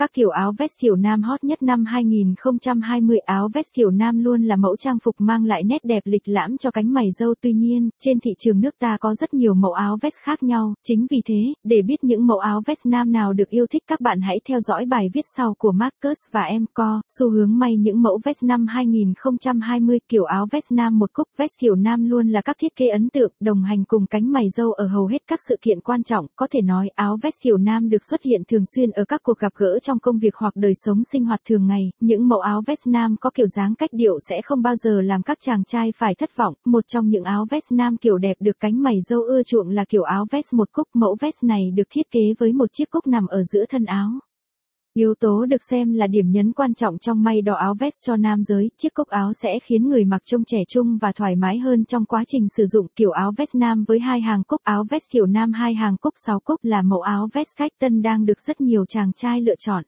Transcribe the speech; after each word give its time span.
các 0.00 0.10
kiểu 0.12 0.30
áo 0.30 0.52
vest 0.58 0.78
kiểu 0.78 0.96
nam 0.96 1.22
hot 1.22 1.44
nhất 1.44 1.62
năm 1.62 1.84
2020 1.84 3.18
áo 3.18 3.48
vest 3.54 3.66
kiểu 3.74 3.90
nam 3.90 4.18
luôn 4.18 4.42
là 4.42 4.56
mẫu 4.56 4.76
trang 4.76 4.98
phục 4.98 5.14
mang 5.18 5.44
lại 5.44 5.62
nét 5.62 5.84
đẹp 5.84 6.02
lịch 6.04 6.28
lãm 6.28 6.58
cho 6.58 6.70
cánh 6.70 6.92
mày 6.92 7.10
dâu 7.18 7.34
tuy 7.40 7.52
nhiên, 7.52 7.90
trên 7.98 8.20
thị 8.20 8.30
trường 8.38 8.60
nước 8.60 8.74
ta 8.78 8.96
có 9.00 9.14
rất 9.14 9.34
nhiều 9.34 9.54
mẫu 9.54 9.72
áo 9.72 9.98
vest 10.02 10.14
khác 10.22 10.42
nhau, 10.42 10.74
chính 10.82 11.06
vì 11.10 11.22
thế, 11.26 11.54
để 11.64 11.82
biết 11.82 12.04
những 12.04 12.26
mẫu 12.26 12.38
áo 12.38 12.62
vest 12.66 12.86
nam 12.86 13.12
nào 13.12 13.32
được 13.32 13.48
yêu 13.48 13.66
thích 13.66 13.82
các 13.86 14.00
bạn 14.00 14.20
hãy 14.20 14.40
theo 14.48 14.60
dõi 14.60 14.86
bài 14.86 15.10
viết 15.14 15.24
sau 15.36 15.54
của 15.58 15.72
Marcus 15.72 16.18
và 16.32 16.42
em 16.42 16.64
co, 16.74 17.00
xu 17.18 17.30
hướng 17.30 17.58
may 17.58 17.76
những 17.76 18.02
mẫu 18.02 18.20
vest 18.24 18.42
năm 18.42 18.66
2020 18.66 19.98
kiểu 20.08 20.24
áo 20.24 20.46
vest 20.50 20.66
nam 20.70 20.98
một 20.98 21.12
cúc 21.12 21.28
vest 21.38 21.58
kiểu 21.58 21.74
nam 21.74 22.04
luôn 22.04 22.28
là 22.28 22.40
các 22.40 22.56
thiết 22.60 22.76
kế 22.76 22.88
ấn 22.88 23.08
tượng, 23.08 23.32
đồng 23.40 23.62
hành 23.62 23.84
cùng 23.84 24.06
cánh 24.06 24.32
mày 24.32 24.44
dâu 24.56 24.72
ở 24.72 24.86
hầu 24.86 25.06
hết 25.06 25.22
các 25.26 25.40
sự 25.48 25.56
kiện 25.62 25.80
quan 25.80 26.02
trọng, 26.02 26.26
có 26.36 26.46
thể 26.50 26.60
nói 26.60 26.88
áo 26.94 27.18
vest 27.22 27.40
kiểu 27.42 27.56
nam 27.56 27.88
được 27.88 28.04
xuất 28.10 28.22
hiện 28.22 28.42
thường 28.48 28.64
xuyên 28.74 28.90
ở 28.90 29.04
các 29.04 29.20
cuộc 29.22 29.38
gặp 29.38 29.52
gỡ 29.54 29.78
trong 29.89 29.89
trong 29.90 29.98
công 29.98 30.18
việc 30.18 30.36
hoặc 30.36 30.56
đời 30.56 30.72
sống 30.84 31.02
sinh 31.12 31.24
hoạt 31.24 31.40
thường 31.48 31.66
ngày, 31.66 31.90
những 32.00 32.28
mẫu 32.28 32.40
áo 32.40 32.62
vest 32.66 32.86
nam 32.86 33.16
có 33.20 33.30
kiểu 33.34 33.46
dáng 33.46 33.74
cách 33.74 33.90
điệu 33.92 34.18
sẽ 34.28 34.36
không 34.44 34.62
bao 34.62 34.76
giờ 34.76 35.00
làm 35.00 35.22
các 35.22 35.38
chàng 35.40 35.64
trai 35.64 35.92
phải 35.96 36.14
thất 36.14 36.36
vọng, 36.36 36.54
một 36.64 36.84
trong 36.86 37.08
những 37.08 37.24
áo 37.24 37.46
vest 37.50 37.64
nam 37.70 37.96
kiểu 37.96 38.18
đẹp 38.18 38.36
được 38.40 38.60
cánh 38.60 38.82
mày 38.82 38.94
dâu 39.08 39.22
ưa 39.22 39.42
chuộng 39.42 39.68
là 39.68 39.84
kiểu 39.88 40.02
áo 40.02 40.26
vest 40.30 40.52
một 40.52 40.72
cúc, 40.72 40.88
mẫu 40.94 41.16
vest 41.20 41.42
này 41.42 41.70
được 41.74 41.88
thiết 41.90 42.10
kế 42.10 42.20
với 42.38 42.52
một 42.52 42.72
chiếc 42.72 42.90
cúc 42.90 43.06
nằm 43.06 43.26
ở 43.26 43.42
giữa 43.42 43.64
thân 43.68 43.84
áo. 43.84 44.10
Yếu 44.94 45.14
tố 45.20 45.44
được 45.44 45.62
xem 45.70 45.92
là 45.92 46.06
điểm 46.06 46.30
nhấn 46.30 46.52
quan 46.52 46.74
trọng 46.74 46.98
trong 46.98 47.22
may 47.22 47.42
đỏ 47.42 47.54
áo 47.54 47.74
vest 47.80 47.94
cho 48.06 48.16
nam 48.16 48.42
giới, 48.42 48.70
chiếc 48.76 48.94
cúc 48.94 49.08
áo 49.08 49.32
sẽ 49.42 49.50
khiến 49.62 49.88
người 49.88 50.04
mặc 50.04 50.22
trông 50.24 50.44
trẻ 50.44 50.58
trung 50.68 50.98
và 50.98 51.12
thoải 51.12 51.36
mái 51.36 51.58
hơn 51.58 51.84
trong 51.84 52.04
quá 52.04 52.24
trình 52.26 52.46
sử 52.56 52.64
dụng 52.66 52.86
kiểu 52.96 53.10
áo 53.10 53.32
vest 53.36 53.54
nam 53.54 53.84
với 53.88 54.00
hai 54.00 54.20
hàng 54.20 54.42
cúc 54.44 54.60
áo 54.62 54.84
vest 54.90 55.10
kiểu 55.10 55.26
nam 55.26 55.52
hai 55.52 55.74
hàng 55.74 55.96
cúc 55.96 56.14
sáu 56.26 56.40
cúc 56.40 56.60
là 56.62 56.82
mẫu 56.82 57.00
áo 57.00 57.28
vest 57.32 57.48
cách 57.56 57.72
tân 57.80 58.02
đang 58.02 58.24
được 58.24 58.40
rất 58.46 58.60
nhiều 58.60 58.84
chàng 58.86 59.12
trai 59.12 59.40
lựa 59.40 59.56
chọn. 59.58 59.84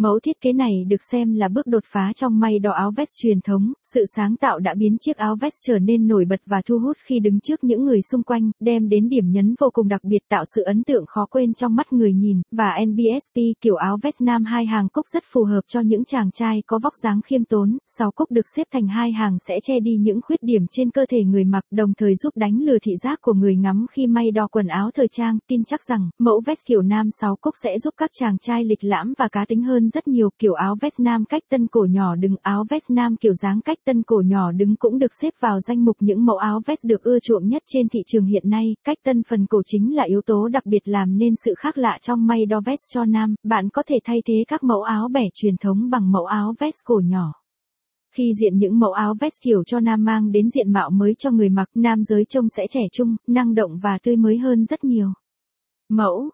Mẫu 0.00 0.18
thiết 0.22 0.40
kế 0.40 0.52
này 0.52 0.84
được 0.88 1.02
xem 1.12 1.34
là 1.34 1.48
bước 1.48 1.66
đột 1.66 1.82
phá 1.86 2.12
trong 2.16 2.40
may 2.40 2.58
đo 2.58 2.72
áo 2.72 2.90
vest 2.96 3.10
truyền 3.22 3.40
thống, 3.40 3.72
sự 3.94 4.04
sáng 4.16 4.36
tạo 4.36 4.58
đã 4.58 4.74
biến 4.78 4.96
chiếc 5.00 5.16
áo 5.16 5.36
vest 5.40 5.54
trở 5.66 5.78
nên 5.78 6.06
nổi 6.06 6.24
bật 6.28 6.40
và 6.46 6.62
thu 6.66 6.78
hút 6.78 6.96
khi 7.04 7.18
đứng 7.18 7.40
trước 7.40 7.64
những 7.64 7.84
người 7.84 8.00
xung 8.10 8.22
quanh, 8.22 8.50
đem 8.60 8.88
đến 8.88 9.08
điểm 9.08 9.30
nhấn 9.30 9.54
vô 9.60 9.70
cùng 9.72 9.88
đặc 9.88 10.04
biệt 10.04 10.18
tạo 10.28 10.44
sự 10.54 10.62
ấn 10.62 10.84
tượng 10.84 11.06
khó 11.06 11.26
quên 11.30 11.54
trong 11.54 11.74
mắt 11.74 11.92
người 11.92 12.12
nhìn, 12.12 12.42
và 12.50 12.78
NBSP 12.86 13.40
kiểu 13.60 13.74
áo 13.74 13.98
vest 14.02 14.20
nam 14.20 14.44
hai 14.44 14.66
hàng 14.66 14.88
cúc 14.88 15.06
rất 15.06 15.22
phù 15.32 15.44
hợp 15.44 15.60
cho 15.68 15.80
những 15.80 16.04
chàng 16.04 16.30
trai 16.30 16.62
có 16.66 16.78
vóc 16.82 16.92
dáng 17.02 17.20
khiêm 17.24 17.44
tốn, 17.44 17.78
sáu 17.98 18.10
cúc 18.10 18.30
được 18.30 18.46
xếp 18.56 18.66
thành 18.72 18.86
hai 18.86 19.12
hàng 19.12 19.36
sẽ 19.48 19.54
che 19.62 19.80
đi 19.80 19.96
những 19.96 20.20
khuyết 20.22 20.42
điểm 20.42 20.66
trên 20.70 20.90
cơ 20.90 21.06
thể 21.10 21.24
người 21.24 21.44
mặc, 21.44 21.64
đồng 21.70 21.94
thời 21.94 22.14
giúp 22.14 22.36
đánh 22.36 22.58
lừa 22.60 22.78
thị 22.82 22.92
giác 23.02 23.18
của 23.22 23.32
người 23.32 23.56
ngắm 23.56 23.86
khi 23.92 24.06
may 24.06 24.30
đo 24.30 24.48
quần 24.50 24.66
áo 24.66 24.90
thời 24.94 25.08
trang, 25.08 25.38
tin 25.48 25.64
chắc 25.64 25.80
rằng, 25.88 26.10
mẫu 26.18 26.42
vest 26.46 26.66
kiểu 26.66 26.82
nam 26.82 27.08
sáu 27.20 27.36
cúc 27.40 27.54
sẽ 27.62 27.78
giúp 27.78 27.94
các 27.96 28.10
chàng 28.18 28.38
trai 28.38 28.64
lịch 28.64 28.84
lãm 28.84 29.14
và 29.18 29.28
cá 29.28 29.44
tính 29.48 29.62
hơn 29.62 29.87
hơn 29.88 29.90
rất 29.90 30.08
nhiều 30.08 30.30
kiểu 30.38 30.54
áo 30.54 30.76
vest 30.80 31.00
nam 31.00 31.24
cách 31.24 31.42
tân 31.50 31.66
cổ 31.66 31.86
nhỏ 31.90 32.16
đứng 32.16 32.34
áo 32.42 32.64
vest 32.70 32.90
nam 32.90 33.16
kiểu 33.16 33.32
dáng 33.32 33.60
cách 33.60 33.78
tân 33.84 34.02
cổ 34.02 34.22
nhỏ 34.26 34.52
đứng 34.52 34.76
cũng 34.76 34.98
được 34.98 35.10
xếp 35.22 35.34
vào 35.40 35.60
danh 35.60 35.84
mục 35.84 35.96
những 36.00 36.24
mẫu 36.24 36.36
áo 36.36 36.60
vest 36.66 36.84
được 36.84 37.02
ưa 37.02 37.18
chuộng 37.20 37.48
nhất 37.48 37.62
trên 37.66 37.88
thị 37.88 37.98
trường 38.06 38.24
hiện 38.24 38.50
nay. 38.50 38.76
Cách 38.84 38.98
tân 39.04 39.22
phần 39.28 39.46
cổ 39.46 39.62
chính 39.64 39.96
là 39.96 40.02
yếu 40.02 40.20
tố 40.22 40.48
đặc 40.48 40.66
biệt 40.66 40.88
làm 40.88 41.18
nên 41.18 41.34
sự 41.44 41.54
khác 41.58 41.78
lạ 41.78 41.98
trong 42.00 42.26
may 42.26 42.46
đo 42.46 42.60
vest 42.66 42.80
cho 42.94 43.04
nam. 43.04 43.34
Bạn 43.42 43.68
có 43.68 43.82
thể 43.88 43.96
thay 44.04 44.22
thế 44.26 44.44
các 44.48 44.64
mẫu 44.64 44.82
áo 44.82 45.08
bẻ 45.08 45.22
truyền 45.34 45.56
thống 45.56 45.90
bằng 45.90 46.12
mẫu 46.12 46.24
áo 46.24 46.54
vest 46.58 46.76
cổ 46.84 47.00
nhỏ. 47.04 47.32
Khi 48.14 48.32
diện 48.40 48.56
những 48.58 48.78
mẫu 48.78 48.92
áo 48.92 49.14
vest 49.20 49.34
kiểu 49.42 49.64
cho 49.64 49.80
nam 49.80 50.04
mang 50.04 50.32
đến 50.32 50.50
diện 50.50 50.72
mạo 50.72 50.90
mới 50.90 51.14
cho 51.18 51.30
người 51.30 51.48
mặc, 51.48 51.68
nam 51.74 52.02
giới 52.02 52.24
trông 52.28 52.48
sẽ 52.56 52.62
trẻ 52.70 52.82
trung, 52.92 53.16
năng 53.26 53.54
động 53.54 53.78
và 53.82 53.98
tươi 54.02 54.16
mới 54.16 54.38
hơn 54.38 54.64
rất 54.64 54.84
nhiều. 54.84 55.08
Mẫu 55.88 56.30